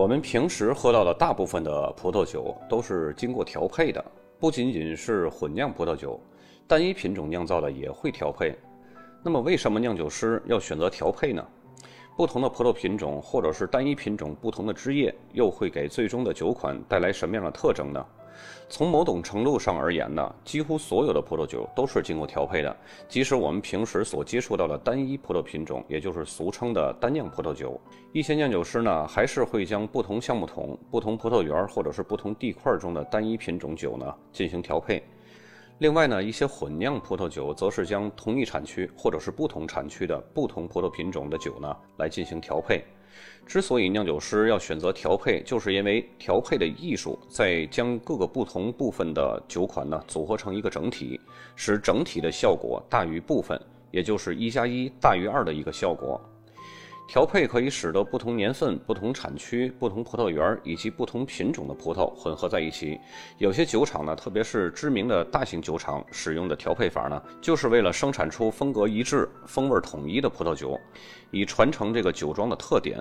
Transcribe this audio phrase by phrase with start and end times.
[0.00, 4.02] 我们平时喝到的大部分的葡萄酒都是经过调配的，
[4.38, 6.18] 不仅仅是混酿葡萄酒，
[6.66, 8.56] 单一品种酿造的也会调配。
[9.22, 11.46] 那么，为什么酿酒师要选择调配呢？
[12.16, 18.02] 不同的葡萄品种或者是单一品种不同的枝叶，又会给最终的酒款带来什么样的特征呢？
[18.68, 22.76] 从某种程度上而言呢，几乎所有的葡萄酒都是经过调配的。
[23.08, 27.80] 即使我们平时所接触到的单一葡萄品种，也就是俗称的单酿葡萄酒，
[28.12, 35.02] 一些酿酒师呢，还是会将不同橡木桶、不同葡萄园或者是不同地块中的单一品种酒呢进行调配。
[35.78, 42.84] 另外呢，一些混酿葡萄酒则是将同一产区或者是不同产区的不同葡萄品种的酒呢来进行调配。
[43.46, 51.20] 之所以酿酒师要选择调配，就是因为调配的艺术在将各个不同部分的酒款呢组合成一个整体，
[51.56, 56.20] 使整体的效果大于部分，也就是一加一大于二的一个效果。
[57.10, 63.00] 调配可以使得不同年份、不同产区、不同葡萄园以及不同品种的葡萄混合在一起。
[63.38, 70.78] 有些酒厂呢，特别是知名的大型酒厂使用的调配法呢，就是为了生产出风格一致、风味统一的葡萄酒，
[71.32, 72.96] 以传承这个酒庄的特点，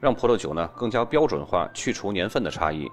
[0.00, 2.90] 让葡萄酒呢更加标准化，去除年份的差异。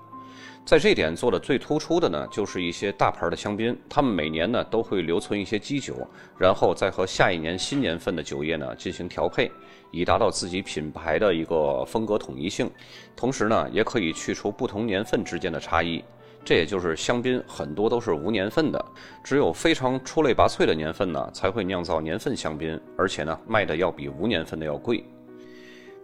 [0.66, 5.96] 在这点做的最突出的呢，就是一些大牌的香槟，他们每年呢都会留存一些基酒，
[6.38, 9.52] 然后再和下一年新年份的酒液呢进行调配，
[9.90, 12.70] 以达到自己品牌的一个风格统一性。
[13.16, 16.04] 同时呢，也可以去除不同年份之间的差异。
[16.46, 18.86] 这也就是香槟很多都是无年份的，
[19.24, 25.04] 只有非常出类拔萃的年份呢才会酿造年份香槟，而且呢卖的要比无年份的要贵。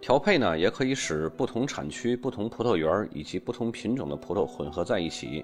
[0.01, 5.43] 调配呢，也可以使不同产区、不同葡萄园以及不同品种的葡萄混合在一起。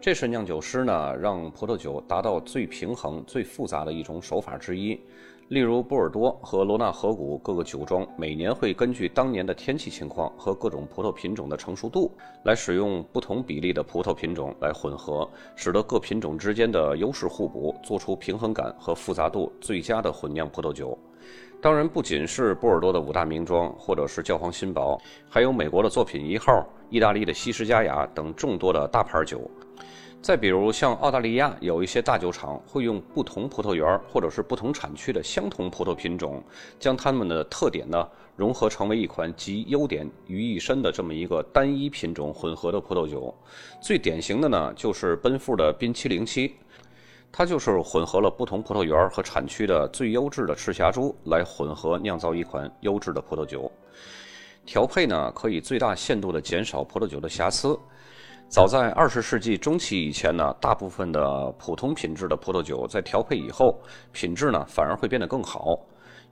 [0.00, 4.98] 这是酿酒师呢让葡萄酒达到最平衡、最复杂的一种手法之一。
[5.48, 12.12] 例如，波尔多和罗纳河谷各个酒庄每年会根据当年的天气情况和各种葡萄品种的成熟度，
[12.44, 20.96] 来使用不同比例的葡萄品种来混合，使得各品种之间的优势互补，做出平衡感和复杂度最佳的混酿葡萄酒。
[21.62, 24.98] 当然，不仅是波尔多的五大名庄，或者是教皇新堡，
[25.28, 29.50] 还有美国的作品一号、意大利的西施佳雅等众多的大牌酒。
[30.22, 36.42] 再比如，像澳大利亚有一些大酒厂会用不同葡萄园或者是不同产区的相同葡萄品种，
[36.78, 38.06] 将它们的特点呢
[38.36, 43.34] 融合成为一款集优点于一身的这么一个单一品种混合的葡萄酒。
[43.82, 46.54] 最典型的呢就是奔富的冰七零七。
[47.32, 53.70] 它就是混合了不同葡萄园和产区的最优质的赤霞珠来混合酿造一款优质的葡萄酒。
[54.66, 57.78] 调配呢，可以最大限度地减少葡萄酒的瑕疵。
[58.48, 63.80] 早在二十世纪中期以前呢，大部分的普通品质的葡萄酒在调配以后，
[64.12, 65.78] 品质呢反而会变得更好。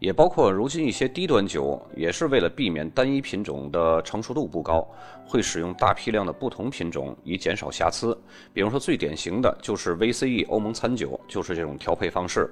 [0.00, 4.80] 也包括如今一些低端酒，也是为了避免单一品种的成熟度不高，
[5.26, 8.16] 会使用大批量的不同品种以减少瑕疵。
[8.52, 12.48] 比如说最典型的就是 VCE 欧盟餐酒，就是这种调配方式。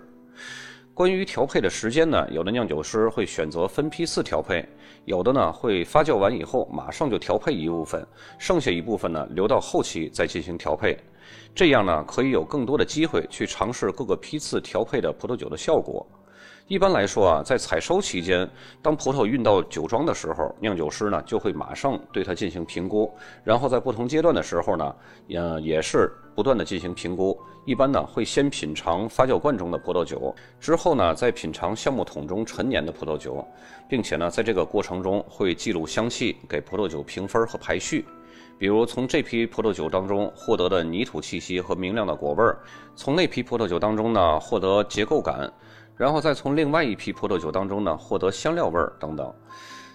[0.92, 4.66] 关于调配的时间呢，有的酿酒师会选择分批次调配，
[5.04, 8.04] 有的呢会发酵完以后马上就调配一部分，
[8.38, 10.98] 剩下一部分呢留到后期再进行调配。
[11.54, 16.04] 这样呢可以有更多的机会去尝试各个批次调配的葡萄酒的效果。
[16.68, 18.48] 一般来说啊，在采收期间，
[18.82, 23.08] 当葡萄运到酒庄的时候，酿酒师呢就会马上对它进行评估，
[23.44, 24.96] 然后在不同阶段的时候呢，
[25.28, 27.38] 嗯也是不断的进行评估。
[27.66, 33.46] 一般呢会先品尝发酵罐中的葡萄酒，之后呢再品尝橡木桶中陈年的葡萄酒，
[33.88, 38.04] 并且呢在这个过程中会记录香气，给葡萄酒评分和排序。
[38.58, 42.58] 比如从这批葡萄酒当中获得的泥土气息和明亮的果味儿，
[42.96, 45.48] 从那批葡萄酒当中呢获得结构感。
[45.96, 49.32] 然后再从另外一批葡萄酒当中呢获得香料味儿等等。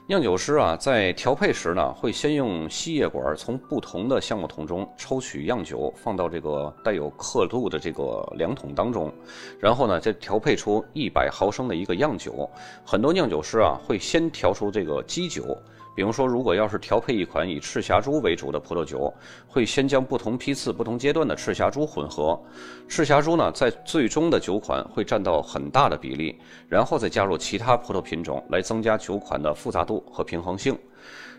[0.08, 9.14] 酿酒师啊在调配时呢会先用吸液管从不同的橡木桶中抽取样酒，放到这个带有刻度的这个量桶当中，
[9.60, 12.50] 然后呢再调配出一百毫升的一个样酒。
[12.86, 15.58] 很多酿酒师啊会先调出这个基酒。
[15.94, 19.14] 比如说，如果要是调配一款以赤霞珠为主的葡萄酒，
[19.46, 22.40] 会先将不同批次、不同阶段的赤霞珠混合。
[22.88, 26.40] 赤霞珠呢，在最终的酒款会占到很大的比例，
[26.70, 30.78] 然后再加入其他葡萄品种来增加酒款的复杂度和平衡性。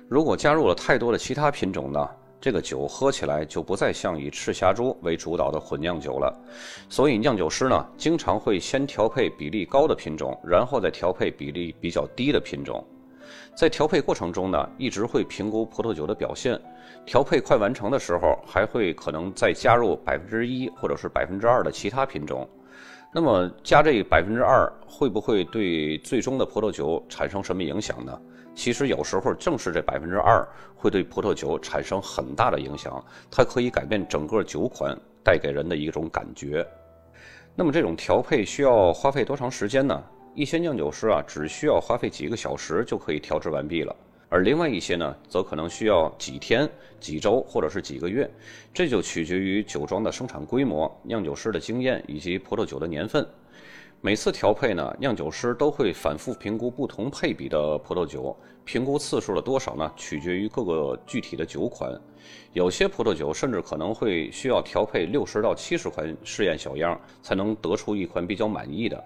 [0.09, 2.07] 如果加入了太多的其他品种呢，
[2.39, 6.31] 这个酒喝起来就不再像以赤霞珠为主导的混酿酒了。
[6.91, 12.85] 所以，酿酒师呢，经常会先调配比例高的品种，然后再调配比例比较低的品种。
[13.55, 16.59] 在调配过程中呢，一直会评估葡萄酒的表现。
[17.05, 22.49] 调配快完成的时候，还会可能再加入百分之一或者是百分之二的其他品种。
[23.15, 28.19] 那么加这百分之二会不会对最终的葡萄酒产生什么影响呢？
[28.55, 36.67] 其实有时候正是这百分之二会对葡萄酒产生很大的影响，它可以改变整个酒款带给人的一种感觉。
[37.55, 40.03] 那么这种调配需要花费多长时间呢？
[40.35, 43.95] 一些酿酒师啊，只需要花费几个小时就可以调制完毕了，
[44.31, 46.67] 而另外一些呢，则可能需要几天、
[46.99, 48.31] 几周或者是几个月，
[48.73, 53.27] 这就取决于酒庄的生产规模、酿酒师的经验以及葡萄酒的年份。
[54.01, 61.93] 每次调配呢，酿酒师都会反复评估不同配比的葡萄酒，评估次数的多少呢，取决于各个具体的酒款。
[62.55, 69.05] 有些葡萄酒甚至可能会需要调配六十到七十款试验小样，才能得出一款比较满意的。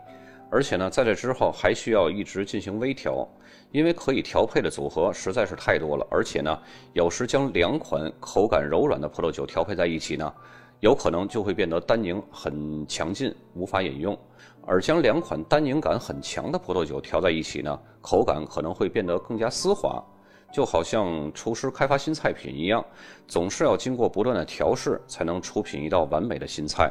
[0.56, 3.28] 而且呢，在这之后还需要一直进行微调，
[3.72, 6.06] 因为可以调配的组合实在是太多了。
[6.10, 6.58] 而且呢，
[6.94, 10.32] 有时将两款口感柔软的葡萄酒调配在一起呢，
[10.80, 14.18] 有可能就会变得单宁很强劲，无法饮用。
[14.64, 20.02] 而将两款单宁感很强的葡萄酒调在一起呢，口感可能会变得更加丝滑，
[20.50, 22.82] 就好像厨师开发新菜品一样，
[23.28, 26.90] 总是要经过不断的调试，才能出品一道完美的新菜。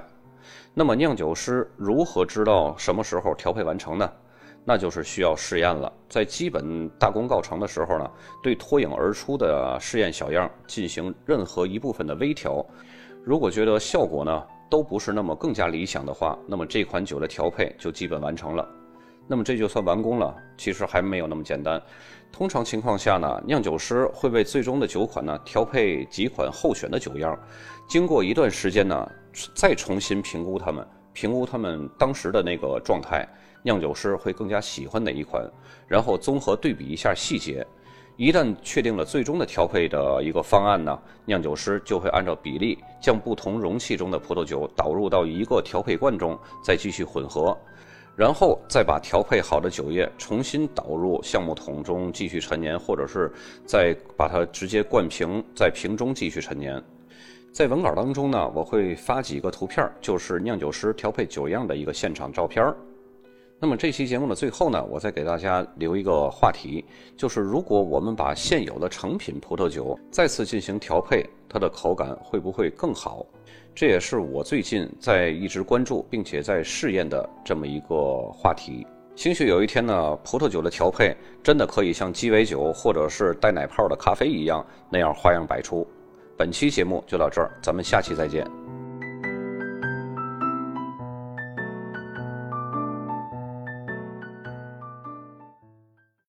[0.73, 4.09] 那么酿酒师如何知道什么时候调配完成呢？
[4.63, 5.91] 那就是需要试验了。
[6.09, 8.09] 在基本大功告成的时候呢，
[8.41, 12.65] 对脱颖而出的试验小样进行任何一部分的微调，
[13.23, 14.43] 如果觉得效果呢？
[14.67, 18.67] 都不是那么更加理想的话，那么这款酒的调配就基本完成了。
[19.27, 20.35] 那么这就算完工了。
[20.57, 21.79] 其实还没有那么简单。
[22.31, 27.37] 通常情况下呢，酿酒师会为最终的酒款呢调配几款候选的酒样，
[27.87, 29.07] 经过一段时间呢，
[29.53, 33.27] 再重新评估它们，评估它们当时的那个状态，
[33.63, 35.43] 酿酒师会更加喜欢哪一款，
[35.87, 37.65] 然后综合对比一下细节。
[38.17, 47.57] 一旦确定了最终的调配的一个方案呢，酿酒师就会按照比例将不同容器中的葡萄酒导入到一个调配罐中，再继续混合，
[48.15, 53.29] 然后再把调配好的酒液重新导入橡木桶中继续陈年，或者是
[53.65, 56.81] 再把它直接灌瓶，在瓶中继续陈年。
[57.55, 62.61] 在文稿当中呢，我会发几个图片，就是酿酒师调配酒样的一个现场照片。
[63.61, 66.83] 那么这期节目的最后呢，我再给大家留一个话题，
[67.15, 73.25] 就是如果我们把现有的成品葡萄酒再次进行调配，它的口感会不会更好？
[73.73, 78.85] 这也是我最近在一直关注并且在试验的这么一个话题。
[79.15, 85.87] 兴许有一天呢，葡萄酒的调配真的可以像鸡尾酒或者是带奶泡的咖啡一样那样花样百出。
[86.37, 88.64] 本期节目就到这儿，咱们下期再见。